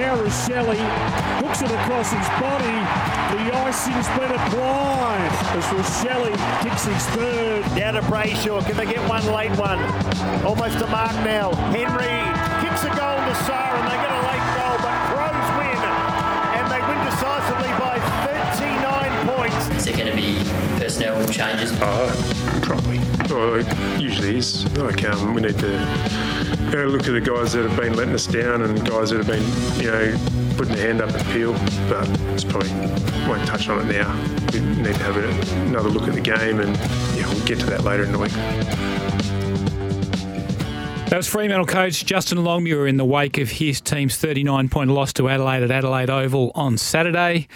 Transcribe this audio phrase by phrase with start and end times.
[0.00, 0.80] Now Rachele
[1.44, 2.72] hooks it across his body.
[3.36, 7.62] The icing's been applied as Rachele kicks his third.
[7.76, 8.64] Down to Brayshaw.
[8.64, 9.78] Can they get one late one?
[10.42, 11.52] Almost a mark now.
[11.76, 12.16] Henry
[12.64, 15.80] kicks a goal to Sarr and they get a late goal, but Crows win.
[16.56, 19.68] And they win decisively by 39 points.
[19.76, 21.72] Is there going to be personnel changes?
[21.72, 22.08] Uh,
[22.62, 23.00] probably.
[23.28, 24.64] Well, it usually is.
[24.78, 26.39] Like, um, we need to
[26.70, 29.16] you know, look at the guys that have been letting us down and guys that
[29.16, 29.42] have been,
[29.82, 31.52] you know, putting their hand up appeal.
[31.88, 32.70] But it's probably
[33.26, 34.14] won't touch on it now.
[34.52, 36.76] We need to have a, another look at the game, and
[37.16, 38.30] yeah, we'll get to that later in the week.
[41.10, 45.12] That was Fremantle coach Justin Longmuir in the wake of his team's 39 point loss
[45.14, 47.48] to Adelaide at Adelaide Oval on Saturday.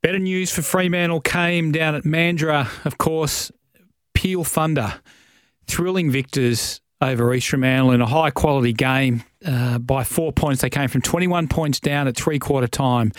[0.00, 3.50] Better news for Fremantle came down at Mandurah, of course.
[4.14, 5.00] Peel Thunder,
[5.66, 10.62] thrilling victors over East Fremantle in a high quality game uh, by four points.
[10.62, 13.12] They came from 21 points down at three quarter time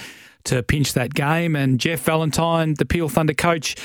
[0.46, 1.56] to pinch that game.
[1.56, 3.76] And Geoff Valentine, the Peel Thunder coach,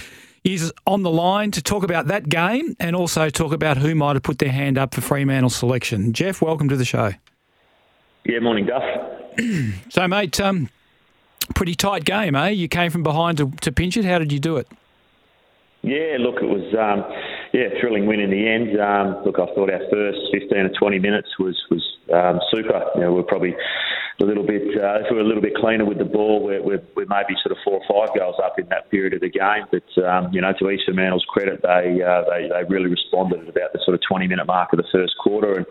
[0.42, 4.14] is on the line to talk about that game and also talk about who might
[4.14, 6.12] have put their hand up for Fremantle selection.
[6.12, 7.12] Geoff, welcome to the show.
[8.25, 8.83] Yeah, morning, Duff.
[9.89, 10.69] so, mate, um,
[11.55, 12.48] pretty tight game, eh?
[12.51, 14.05] You came from behind to, to pinch it.
[14.05, 14.69] How did you do it?
[15.83, 17.05] Yeah, look, it was um,
[17.55, 18.74] yeah thrilling win in the end.
[18.80, 22.83] Um, look, I thought our first 15 or 20 minutes was was um, super.
[22.96, 23.55] You know, we're probably
[24.20, 26.62] a little bit uh, if we were a little bit cleaner with the ball, we're,
[26.62, 29.30] we're, we're maybe sort of four or five goals up in that period of the
[29.30, 29.64] game.
[29.70, 33.48] But um, you know, to East Fremantle's credit, they, uh, they they really responded at
[33.48, 35.66] about the sort of 20 minute mark of the first quarter, and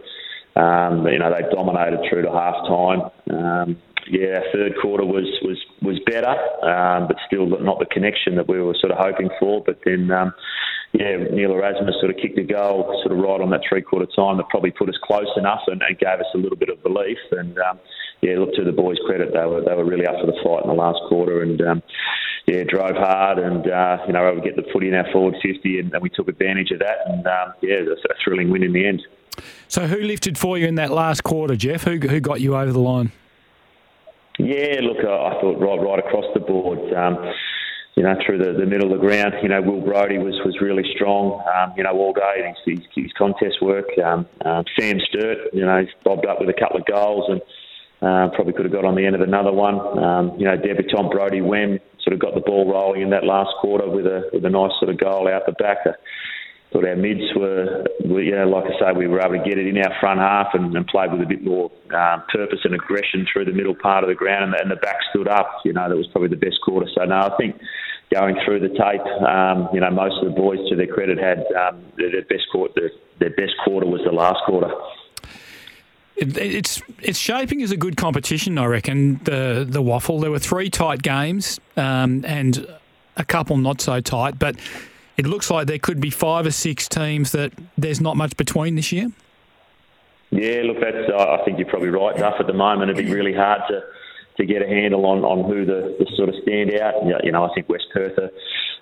[0.56, 3.02] um, you know they dominated through to half time.
[3.30, 3.78] Um,
[4.10, 8.60] yeah, third quarter was was was better, um, but still not the connection that we
[8.60, 9.64] were sort of hoping for.
[9.66, 10.34] But then, um,
[10.94, 14.06] yeah, Neil Erasmus sort of kicked a goal sort of right on that three quarter
[14.16, 16.82] time that probably put us close enough and, and gave us a little bit of
[16.84, 17.18] belief.
[17.32, 17.80] And um,
[18.22, 20.64] yeah, look to the boys' credit, they were they were really up for the fight
[20.64, 21.62] in the last quarter and.
[21.62, 21.84] Um,
[22.46, 25.36] yeah, drove hard and uh, you know able to get the footy in our forward
[25.42, 26.98] fifty, and, and we took advantage of that.
[27.06, 29.02] And um, yeah, it was a thrilling win in the end.
[29.70, 31.84] So, who lifted for you in that last quarter, Geoff?
[31.84, 33.14] Who who got you over the line?
[34.40, 36.94] Yeah, look, I thought right right across the board.
[36.94, 37.32] Um,
[37.96, 40.60] you know, through the, the middle of the ground, you know, Will Brodie was, was
[40.60, 43.86] really strong, um, you know, all day, his, his, his contest work.
[44.04, 47.42] Um, uh, Sam Sturt, you know, he's bobbed up with a couple of goals and
[48.02, 49.78] uh, probably could have got on the end of another one.
[49.98, 53.52] Um, you know, debutant Brody Wem sort of got the ball rolling in that last
[53.62, 55.78] quarter with a with a nice sort of goal out the back.
[55.86, 55.94] Uh,
[56.74, 59.60] thought our mids were, were, you know, like I say, we were able to get
[59.60, 62.74] it in our front half and, and played with a bit more um, purpose and
[62.74, 65.62] aggression through the middle part of the ground, and, and the back stood up.
[65.64, 66.90] You know, that was probably the best quarter.
[66.98, 67.56] So no, I think
[68.12, 71.46] going through the tape, um, you know, most of the boys, to their credit, had
[71.54, 72.74] um, their, best quarter.
[72.76, 74.72] Their, their best quarter was the last quarter.
[76.16, 79.20] It, it's it's shaping as a good competition, I reckon.
[79.24, 80.22] The the WAFL.
[80.22, 82.68] There were three tight games um, and
[83.18, 84.56] a couple not so tight, but
[85.18, 88.76] it looks like there could be five or six teams that there's not much between
[88.76, 89.12] this year.
[90.32, 91.10] Yeah, look, that's.
[91.10, 93.82] Uh, I think you're probably right, enough At the moment, it'd be really hard to
[94.38, 97.06] to get a handle on, on who the, the sort of stand out.
[97.24, 98.32] You know, I think West Perth are,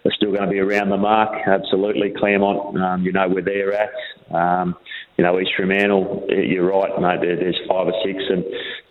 [0.05, 1.35] are still going to be around the mark.
[1.45, 2.79] Absolutely, Claremont.
[2.79, 3.91] Um, you know where they're at.
[4.33, 4.75] Um,
[5.17, 6.25] you know, East Fremantle.
[6.29, 7.19] You're right, mate.
[7.21, 8.45] There, there's five or six, and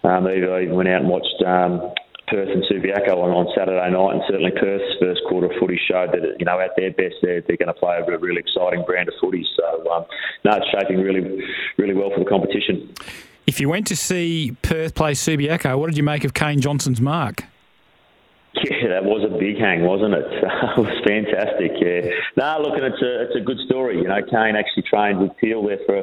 [0.04, 1.94] um, I even went out and watched um,
[2.30, 6.38] Perth and Subiaco on, on Saturday night, and certainly Perth's first quarter footy showed that
[6.38, 9.14] you know at their best they're, they're going to play a really exciting brand of
[9.20, 9.44] footy.
[9.56, 10.06] So um,
[10.44, 11.42] no, it's shaping really
[11.76, 12.94] really well for the competition.
[13.46, 17.00] If you went to see Perth play Subiaco, what did you make of Kane Johnson's
[17.00, 17.42] mark?
[18.54, 20.26] Yeah, that was a big hang, wasn't it?
[20.42, 21.72] it was fantastic.
[21.78, 22.10] Yeah.
[22.36, 23.98] No, look, and it's a it's a good story.
[23.98, 26.02] You know, Kane actually trained with Peel there for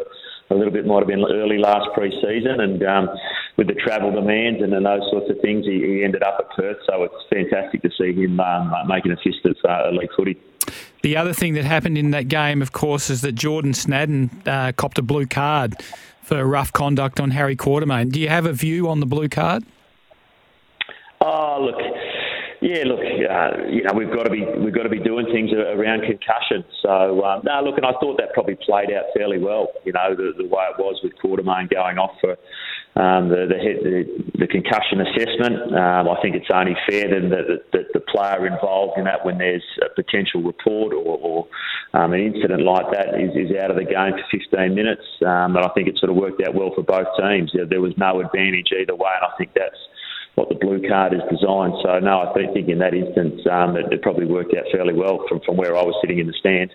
[0.49, 3.09] a little bit might have been early last pre-season, and um,
[3.57, 6.55] with the travel demands and, and those sorts of things, he, he, ended up at
[6.55, 6.77] Perth.
[6.87, 10.39] So it's fantastic to see him um, making a fist at uh, elite footy.
[11.01, 14.73] The other thing that happened in that game, of course, is that Jordan Snadden uh,
[14.75, 15.75] copped a blue card
[16.21, 18.11] for rough conduct on Harry Quartermain.
[18.11, 19.63] Do you have a view on the blue card?
[21.21, 21.81] Oh, look.
[22.59, 25.51] Yeah, look, uh, you know we've got to be we've got to be doing things
[25.53, 26.65] around concussion.
[26.81, 29.67] So um, no, look, and I thought that probably played out fairly well.
[29.85, 32.35] You know the, the way it was with Quartermain going off for
[32.97, 34.01] um, the, the, the,
[34.41, 35.69] the concussion assessment.
[35.69, 39.37] Um, I think it's only fair then that, that, the player involved in that, when
[39.37, 41.47] there's a potential report or, or
[41.93, 45.05] um, an incident like that, is, is out of the game for 15 minutes.
[45.21, 47.53] Um, and I think it sort of worked out well for both teams.
[47.53, 49.77] There, there was no advantage either way, and I think that's
[50.33, 51.77] what the blue card is designed.
[51.85, 55.25] So no, I think in that instance um, it, it, probably worked out fairly well
[55.29, 56.73] from, from where I was sitting in the stand.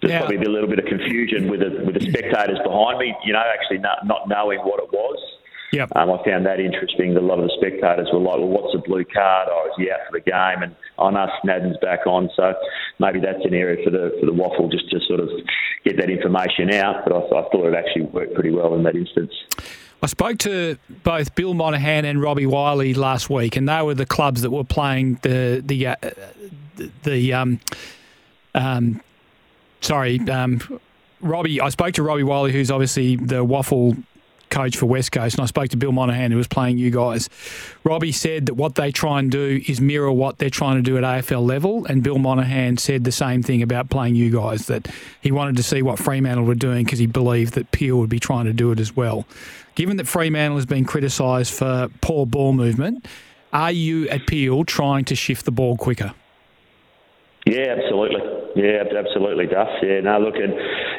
[0.00, 0.18] There's yeah.
[0.20, 3.14] probably a little bit of confusion with the with the spectators behind me.
[3.24, 5.18] You know, actually not, not knowing what it was.
[5.72, 5.92] Yep.
[5.94, 7.16] Um, I found that interesting.
[7.16, 9.48] A lot of the spectators were like, well, what's a blue card?
[9.50, 10.62] Oh, is he out for the game?
[10.64, 12.54] And I know Snadden's back on, so
[12.98, 15.28] maybe that's an area for the for the WAFL just to sort of
[15.84, 17.04] get that information out.
[17.04, 19.32] But I, I thought it actually worked pretty well in that instance.
[20.02, 24.06] I spoke to both Bill Monahan and Robbie Wiley last week, and they were the
[24.06, 25.96] clubs that were playing the the uh,
[26.76, 27.60] the, the um,
[28.54, 29.00] um,
[29.80, 30.60] sorry, um,
[31.20, 31.60] Robbie.
[31.60, 34.02] I spoke to Robbie Wiley, who's obviously the WAFL
[34.50, 37.30] coach for West Coast, and I spoke to Bill Monahan, who was playing you guys.
[37.84, 40.98] Robbie said that what they try and do is mirror what they're trying to do
[40.98, 44.88] at AFL level, and Bill Monahan said the same thing about playing you guys, that
[45.20, 48.18] he wanted to see what Fremantle were doing because he believed that Peel would be
[48.20, 49.24] trying to do it as well.
[49.76, 53.06] Given that Fremantle has been criticised for poor ball movement,
[53.52, 56.12] are you at Peel trying to shift the ball quicker?
[57.46, 58.20] Yeah, absolutely.
[58.56, 59.68] Yeah, absolutely, Duff.
[59.82, 60.52] Yeah, no, look, and,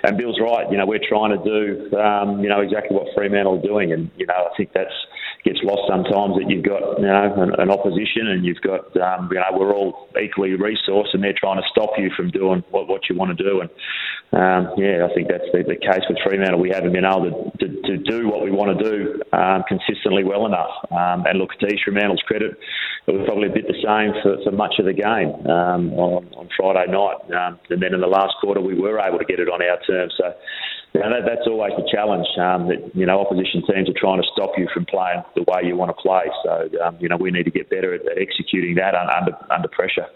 [0.03, 0.69] and Bill's right.
[0.71, 4.09] You know, we're trying to do, um, you know, exactly what Fremantle are doing, and
[4.18, 4.94] you know, I think that's
[5.43, 9.29] gets lost sometimes that you've got, you know, an, an opposition, and you've got, um,
[9.31, 12.88] you know, we're all equally resourced, and they're trying to stop you from doing what,
[12.88, 13.69] what you want to do, and
[14.33, 16.59] um, yeah, I think that's the, the case with Fremantle.
[16.59, 20.23] We haven't been able to, to, to do what we want to do um, consistently
[20.23, 22.57] well enough, um, and look, to East Fremantle's credit,
[23.07, 26.29] it was probably a bit the same for, for much of the game um, on,
[26.37, 27.17] on Friday night.
[27.33, 29.79] Um, and then in the last quarter, we were able to get it on our
[29.89, 30.13] terms.
[30.17, 30.33] So
[30.99, 34.27] know, that, that's always the challenge um, that, you know, opposition teams are trying to
[34.33, 36.23] stop you from playing the way you want to play.
[36.43, 39.69] So, um, you know, we need to get better at, at executing that under, under
[39.69, 40.07] pressure.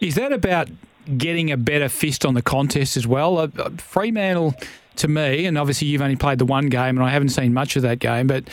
[0.00, 0.68] Is that about
[1.16, 3.38] getting a better fist on the contest as well?
[3.38, 4.54] Uh, uh, Fremantle,
[4.96, 7.76] to me, and obviously you've only played the one game, and I haven't seen much
[7.76, 8.44] of that game, but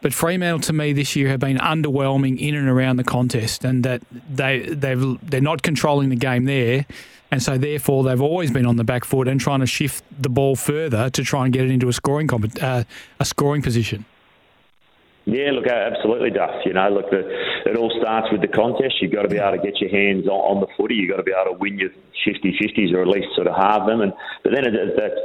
[0.00, 3.84] but Fremantle to me this year have been underwhelming in and around the contest, and
[3.84, 6.86] that they they they're not controlling the game there,
[7.32, 10.28] and so therefore they've always been on the back foot and trying to shift the
[10.28, 12.84] ball further to try and get it into a scoring comp- uh,
[13.18, 14.04] a scoring position.
[15.24, 16.50] Yeah, look, absolutely, Duff.
[16.66, 17.22] You know, look, the,
[17.64, 19.00] it all starts with the contest.
[19.00, 20.94] You've got to be able to get your hands on, on the footy.
[20.94, 21.90] You've got to be able to win your
[22.26, 24.00] 50-50s or at least sort of halve them.
[24.00, 24.12] And
[24.42, 24.74] but then it,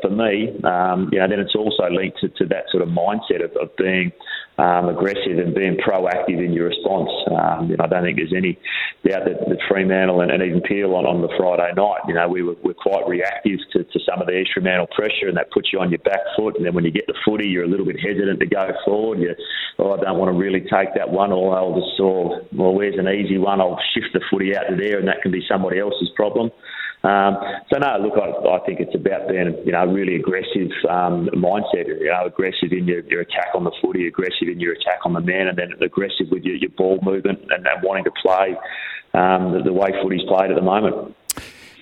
[0.01, 3.43] for me, um, you know, then it's also linked to, to that sort of mindset
[3.43, 4.11] of, of being
[4.57, 7.09] um, aggressive and being proactive in your response.
[7.29, 8.57] Um, you know, I don't think there's any
[9.05, 12.27] doubt that, that Fremantle and, and even Peel on, on the Friday night, you know,
[12.27, 15.51] we were, were quite reactive to, to some of the East Fremantle pressure, and that
[15.51, 16.57] puts you on your back foot.
[16.57, 19.19] And then when you get the footy, you're a little bit hesitant to go forward.
[19.19, 19.35] You,
[19.77, 22.97] oh, I don't want to really take that one, or I'll just, oh, well, where's
[22.97, 23.61] an easy one?
[23.61, 26.49] I'll shift the footy out to there, and that can be somebody else's problem.
[27.07, 27.37] Um,
[27.71, 31.87] so no, look, I, I, think it's about being, you know, really aggressive um, mindset.
[31.87, 35.13] You know, aggressive in your, your, attack on the footy, aggressive in your attack on
[35.13, 38.57] the man, and then aggressive with your, your ball movement and, and, wanting to play
[39.13, 41.15] um, the, the way footy's played at the moment.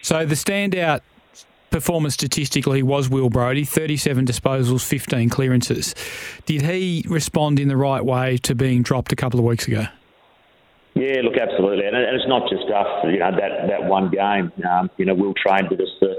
[0.04, 1.02] So the standout
[1.72, 5.96] performance statistically was Will Brodie, 37 disposals, 15 clearances.
[6.46, 9.88] Did he respond in the right way to being dropped a couple of weeks ago?
[10.96, 12.88] Yeah, look, absolutely, and it's not just us.
[13.04, 14.48] You know that that one game.
[14.64, 16.16] Um, you know, Will trained with us the,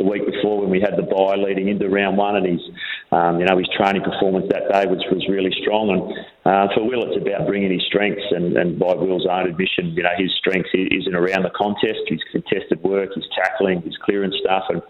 [0.00, 2.64] the week before when we had the bye leading into round one, and his
[3.12, 5.92] um, you know his training performance that day was was really strong.
[5.92, 6.02] And
[6.48, 10.00] uh, for Will, it's about bringing his strengths, and, and by Will's own admission, you
[10.02, 12.08] know his strength isn't around the contest.
[12.08, 14.80] His contested work, his tackling, his clearance stuff, and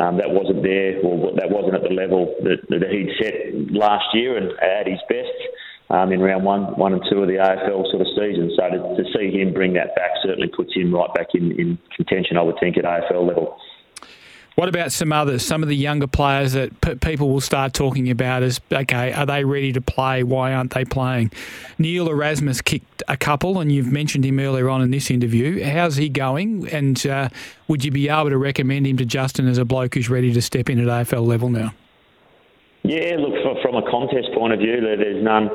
[0.00, 4.16] um, that wasn't there, or that wasn't at the level that, that he'd set last
[4.16, 5.32] year and at his best
[5.90, 8.52] um, in round one, one and two of the AFL sort of season.
[8.56, 11.78] So to, to see him bring that back certainly puts him right back in, in
[11.96, 13.58] contention, I would think, at AFL level.
[14.58, 18.10] What about some others, some of the younger players that p- people will start talking
[18.10, 20.24] about as, okay, are they ready to play?
[20.24, 21.30] Why aren't they playing?
[21.78, 25.62] Neil Erasmus kicked a couple, and you've mentioned him earlier on in this interview.
[25.62, 26.68] How's he going?
[26.70, 27.28] And uh,
[27.68, 30.42] would you be able to recommend him to Justin as a bloke who's ready to
[30.42, 31.72] step in at AFL level now?
[32.82, 35.50] Yeah, look, from a contest point of view, there's none,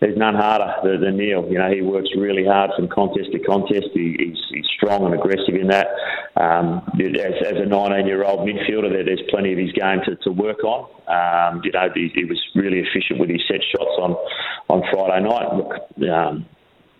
[0.00, 1.46] there's none harder than Neil.
[1.50, 3.88] You know, he works really hard from contest to contest.
[3.94, 5.88] He, he's, he's strong and aggressive in that.
[6.36, 10.62] Um, as, as a 19-year-old midfielder, there, there's plenty of his game to, to work
[10.62, 10.86] on.
[11.08, 14.14] Um, you know, he, he, was really efficient with his set shots on
[14.68, 15.54] on Friday night.
[15.56, 16.46] Look, um,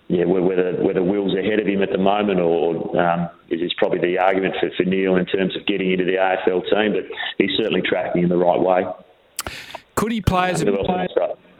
[0.08, 4.18] yeah, whether whether Will's ahead of him at the moment, or um, is probably the
[4.18, 7.04] argument for, for Neil in terms of getting into the AFL team, but
[7.36, 8.84] he's certainly tracking in the right way.
[9.94, 10.64] Could he play as a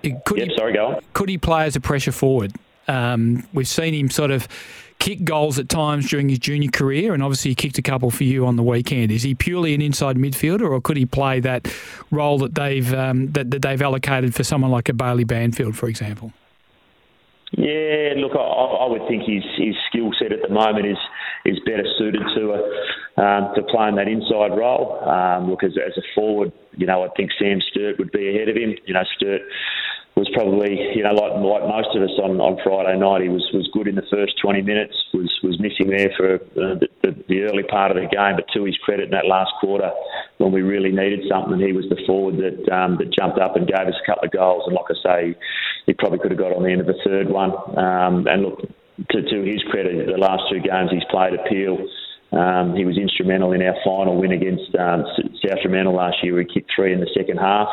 [0.03, 1.03] could yep, he, sorry, go on.
[1.13, 2.53] Could he play as a pressure forward?
[2.87, 4.49] Um, we've seen him sort of
[4.99, 8.25] kick goals at times during his junior career, and obviously he kicked a couple for
[8.25, 9.13] you on the weekend.
[9.13, 11.73] Is he purely an inside midfielder, or could he play that
[12.11, 15.89] role that they've um, that, that they've allocated for someone like a Bailey Banfield, for
[15.89, 16.33] example?
[17.53, 20.99] Yeah, look, I, I would think his his skill set at the moment is
[21.45, 25.01] is better suited to a, um, to playing that inside role.
[25.09, 28.49] Um, look, as, as a forward, you know, I think Sam Sturt would be ahead
[28.49, 28.75] of him.
[28.87, 29.43] You know, Sturt
[30.17, 33.47] was probably, you know, like like most of us on, on Friday night, he was,
[33.55, 37.11] was good in the first 20 minutes, was was missing there for uh, the, the,
[37.29, 39.91] the early part of the game, but to his credit in that last quarter,
[40.39, 43.67] when we really needed something, he was the forward that um, that jumped up and
[43.67, 44.67] gave us a couple of goals.
[44.67, 45.21] And like I say,
[45.87, 47.55] he probably could have got on the end of the third one.
[47.79, 48.59] Um, and look,
[49.11, 51.79] to, to his credit, the last two games he's played at Peel.
[52.29, 55.05] Um, he was instrumental in our final win against um,
[55.47, 56.35] South Fremantle last year.
[56.35, 57.69] We kicked three in the second half.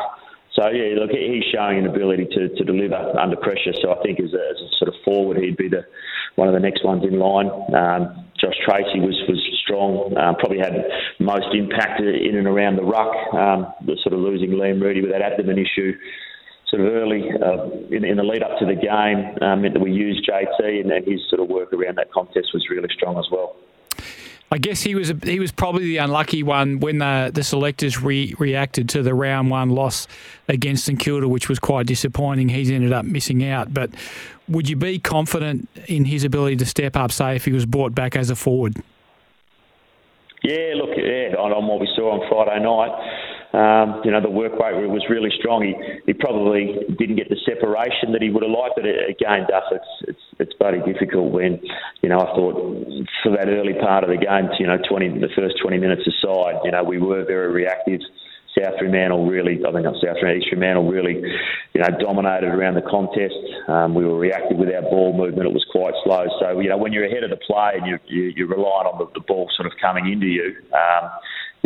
[0.58, 3.76] So yeah, look, he's showing an ability to, to deliver under pressure.
[3.82, 5.84] So I think as a, as a sort of forward, he'd be the
[6.36, 7.48] one of the next ones in line.
[7.76, 10.16] Um, Josh Treacy was was strong.
[10.16, 10.72] Um, probably had
[11.20, 13.12] most impact in and around the ruck.
[13.34, 15.92] Um, the sort of losing Liam Moody with that abdomen issue.
[16.68, 19.80] Sort of early uh, in, in, the lead up to the game um, meant that
[19.80, 23.18] we used JT and, and his sort of work around that contest was really strong
[23.18, 23.54] as well.
[24.50, 28.34] I guess he was he was probably the unlucky one when the the selectors re,
[28.38, 30.06] reacted to the round one loss
[30.48, 32.48] against St Kilda, which was quite disappointing.
[32.48, 33.74] He's ended up missing out.
[33.74, 33.90] But
[34.48, 37.94] would you be confident in his ability to step up, say, if he was brought
[37.94, 38.76] back as a forward?
[40.44, 43.15] Yeah, look, yeah, on what we saw on Friday night
[43.56, 45.64] um, you know, the work rate was really strong.
[45.64, 45.72] He,
[46.04, 49.92] he probably didn't get the separation that he would have liked, but again, Duff, it's,
[50.12, 51.56] it's, it's bloody difficult when,
[52.04, 52.52] you know, I thought
[53.24, 56.60] for that early part of the game, you know, 20, the first 20 minutes aside,
[56.68, 58.04] you know, we were very reactive.
[58.52, 61.20] South Fremantle really, I think not South Fremantle, East Fremantle really,
[61.72, 63.36] you know, dominated around the contest.
[63.68, 65.48] Um, we were reactive with our ball movement.
[65.48, 66.24] It was quite slow.
[66.40, 68.96] So, you know, when you're ahead of the play and you, you, you're relying on
[68.96, 71.10] the, the ball sort of coming into you, um,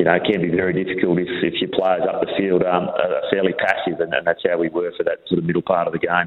[0.01, 2.89] you know, it can be very difficult if, if your players up the field um,
[2.89, 5.87] are fairly passive, and, and, that's how we were for that sort of middle part
[5.87, 6.27] of the game.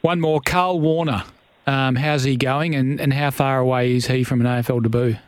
[0.00, 1.24] One more, Karl Worner.
[1.68, 5.18] Um, how's he going, and, and how far away is he from an AFL debut?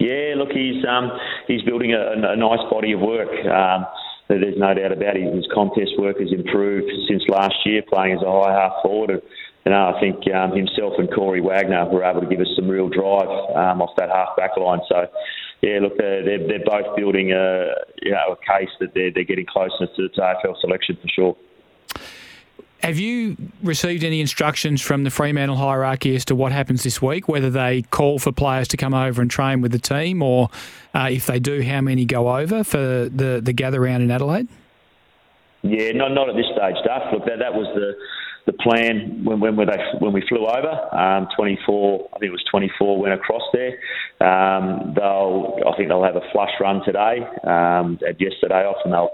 [0.00, 1.12] Yeah, look, he's um,
[1.46, 3.30] he's building a, a, nice body of work.
[3.46, 3.86] Um,
[4.26, 5.32] there's no doubt about it.
[5.32, 9.22] His contest work has improved since last year, playing as a high half forward.
[9.64, 12.68] You know, I think um, himself and Corey Wagner were able to give us some
[12.68, 14.80] real drive um, off that half back line.
[14.88, 15.06] So
[15.62, 19.24] yeah, look, they're, they're, they're both building a, you know, a case that they're, they're
[19.24, 21.36] getting closer to, to AFL selection for sure.
[22.82, 27.28] Have you received any instructions from the Fremantle hierarchy as to what happens this week?
[27.28, 30.50] Whether they call for players to come over and train with the team, or
[30.94, 32.76] uh, if they do, how many go over for
[33.08, 34.48] the, the gather round in Adelaide?
[35.62, 37.04] Yeah, not not at this stage, Duff.
[37.10, 37.96] Look, that that was the
[38.46, 40.94] the plan when when, they, when we flew over.
[40.94, 43.78] Um, 24, I think it was 24 went across there.
[44.20, 47.24] Um, they'll, I think they'll have a flush run today.
[47.44, 49.10] Um, yesterday off, and they'll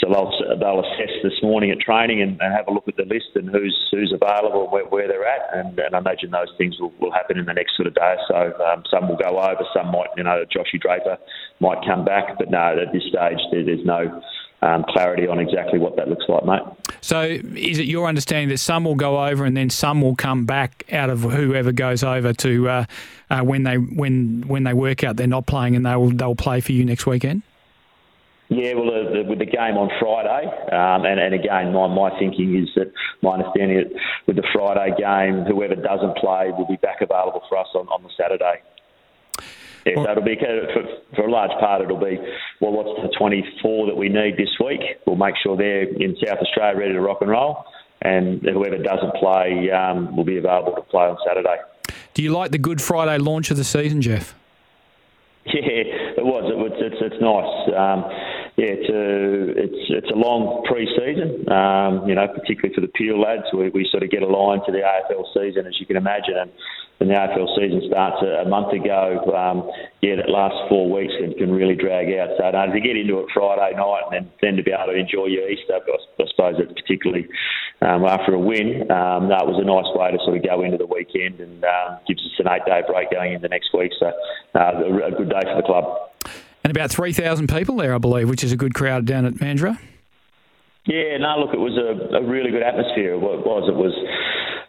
[0.00, 0.28] so they'll
[0.60, 3.48] they'll assess this morning at training and, and have a look at the list and
[3.48, 5.48] who's who's available where, where they're at.
[5.56, 8.16] And, and, I imagine those things will, will happen in the next sort of day
[8.16, 8.64] or so.
[8.64, 11.16] Um, some will go over, some might, you know, Joshy Draper
[11.60, 14.20] might come back, but no, at this stage there, there's no
[14.66, 16.62] um, clarity on exactly what that looks like, mate.
[17.00, 20.44] So, is it your understanding that some will go over and then some will come
[20.44, 22.84] back out of whoever goes over to uh,
[23.30, 26.34] uh, when they when when they work out they're not playing and they will they'll
[26.34, 27.42] play for you next weekend?
[28.48, 32.16] Yeah, well, the, the, with the game on Friday, um, and, and again, my, my
[32.16, 33.86] thinking is that my understanding is
[34.28, 38.04] with the Friday game, whoever doesn't play will be back available for us on, on
[38.04, 38.62] the Saturday.
[39.86, 40.82] Yeah, so it'll be for,
[41.14, 41.80] for a large part.
[41.80, 42.18] It'll be
[42.60, 44.80] well, what's the 24 that we need this week?
[45.06, 47.64] We'll make sure they're in South Australia ready to rock and roll,
[48.02, 51.56] and whoever doesn't play um, will be available to play on Saturday.
[52.14, 54.34] Do you like the Good Friday launch of the season, Geoff?
[55.46, 56.50] Yeah, it was.
[56.50, 57.54] It was it's, it's nice.
[57.70, 58.10] Um,
[58.58, 59.04] yeah, it's a
[59.54, 61.46] it's it's a long pre-season.
[61.46, 64.72] Um, you know, particularly for the Peel lads, we, we sort of get aligned to
[64.72, 66.50] the AFL season, as you can imagine, and
[66.98, 69.68] the AFL season starts a, a month ago, um,
[70.00, 72.32] yeah, that last four weeks can, can really drag out.
[72.40, 74.98] So no, to get into it Friday night and then, then to be able to
[74.98, 77.28] enjoy your Easter, I, I suppose it's particularly
[77.84, 80.80] um, after a win, um, that was a nice way to sort of go into
[80.80, 83.92] the weekend and uh, gives us an eight-day break going into next week.
[84.00, 84.08] So
[84.56, 85.84] uh, a, a good day for the club.
[86.64, 89.78] And about 3,000 people there, I believe, which is a good crowd down at Mandurah.
[90.86, 93.14] Yeah, no, look, it was a, a really good atmosphere.
[93.14, 93.66] It was.
[93.66, 93.90] It was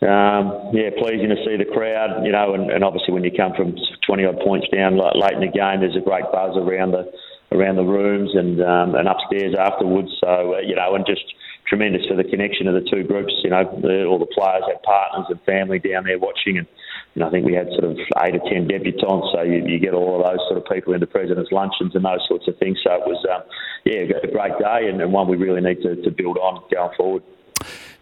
[0.08, 3.54] um, yeah, pleasing to see the crowd, you know, and, and obviously when you come
[3.54, 7.12] from 20 odd points down late in the game, there's a great buzz around the
[7.52, 10.10] around the rooms and um, and upstairs afterwards.
[10.20, 11.24] So uh, you know, and just
[11.68, 13.34] tremendous for the connection of the two groups.
[13.44, 16.68] You know, the, all the players had partners and family down there watching, and
[17.20, 19.34] know, I think we had sort of eight or ten debutants.
[19.34, 22.24] So you, you get all of those sort of people into presidents' luncheons and those
[22.28, 22.78] sorts of things.
[22.84, 23.44] So it was um,
[23.86, 26.94] yeah, a great day and, and one we really need to, to build on going
[26.96, 27.24] forward.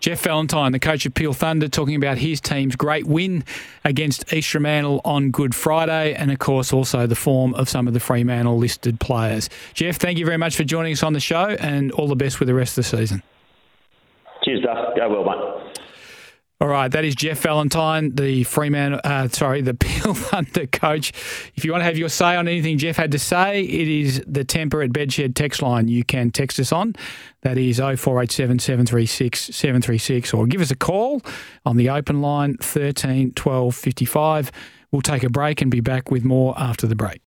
[0.05, 3.43] Geoff Valentine, the coach of Peel Thunder, talking about his team's great win
[3.83, 7.95] against East Fremantle on Good Friday, and of course also the form of some of
[7.95, 9.49] the Fremantle listed players.
[9.73, 12.39] Geoff, thank you very much for joining us on the show, and all the best
[12.39, 13.23] with the rest of the season.
[14.43, 14.95] Cheers, Duff.
[14.95, 15.79] Go well, mate.
[16.61, 21.09] All right, that is Geoff Valentine, the Fremantle, uh, sorry, the Peel Thunder coach.
[21.55, 24.23] If you want to have your say on anything Geoff had to say, it is
[24.25, 26.95] the Tempur at Bedshed text line you can text us on.
[27.41, 31.21] That is 0487 736 736 or give us a call
[31.65, 34.51] on the open line 13 12 55.
[34.91, 37.21] We'll take a break and be back with more after the break.